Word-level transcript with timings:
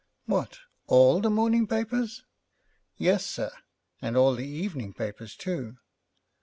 'What, 0.25 0.57
all 0.87 1.19
the 1.21 1.29
morning 1.29 1.67
papers?' 1.67 2.23
'Yes, 2.97 3.23
sir, 3.23 3.51
and 4.01 4.17
all 4.17 4.33
the 4.33 4.47
evening 4.47 4.95
papers 4.95 5.35
too.' 5.35 5.77